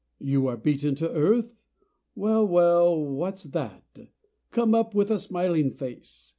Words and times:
You 0.17 0.47
are 0.47 0.57
beaten 0.57 0.95
to 0.95 1.11
earth? 1.11 1.53
Well, 2.15 2.43
well, 2.47 2.99
what's 2.99 3.43
that? 3.43 3.99
Come 4.49 4.73
up 4.73 4.95
with 4.95 5.11
a 5.11 5.19
smiling 5.19 5.69
face. 5.69 6.29